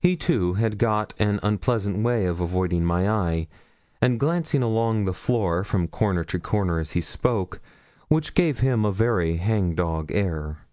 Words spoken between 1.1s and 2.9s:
an unpleasant way of avoiding